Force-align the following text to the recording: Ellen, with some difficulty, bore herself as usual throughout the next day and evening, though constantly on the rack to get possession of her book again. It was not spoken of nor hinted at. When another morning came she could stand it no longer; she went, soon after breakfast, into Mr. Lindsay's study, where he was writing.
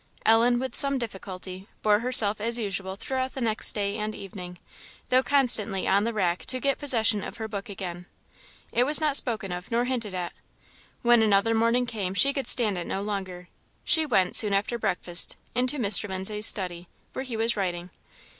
Ellen, 0.25 0.57
with 0.57 0.73
some 0.75 0.97
difficulty, 0.97 1.67
bore 1.83 1.99
herself 1.99 2.41
as 2.41 2.57
usual 2.57 2.95
throughout 2.95 3.35
the 3.35 3.39
next 3.39 3.73
day 3.73 3.97
and 3.99 4.15
evening, 4.15 4.57
though 5.09 5.21
constantly 5.21 5.87
on 5.87 6.05
the 6.05 6.11
rack 6.11 6.43
to 6.47 6.59
get 6.59 6.79
possession 6.79 7.23
of 7.23 7.37
her 7.37 7.47
book 7.47 7.69
again. 7.69 8.07
It 8.71 8.83
was 8.85 8.99
not 8.99 9.15
spoken 9.15 9.51
of 9.51 9.69
nor 9.69 9.85
hinted 9.85 10.15
at. 10.15 10.33
When 11.03 11.21
another 11.21 11.53
morning 11.53 11.85
came 11.85 12.15
she 12.15 12.33
could 12.33 12.47
stand 12.47 12.79
it 12.79 12.87
no 12.87 13.03
longer; 13.03 13.47
she 13.83 14.07
went, 14.07 14.35
soon 14.35 14.53
after 14.55 14.79
breakfast, 14.79 15.37
into 15.53 15.77
Mr. 15.77 16.09
Lindsay's 16.09 16.47
study, 16.47 16.87
where 17.13 17.21
he 17.23 17.37
was 17.37 17.55
writing. 17.55 17.91